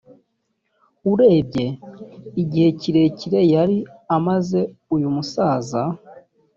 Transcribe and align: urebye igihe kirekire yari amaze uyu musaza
urebye 1.11 1.65
igihe 2.41 2.69
kirekire 2.79 3.39
yari 3.53 3.77
amaze 4.15 4.59
uyu 4.95 5.07
musaza 5.15 5.81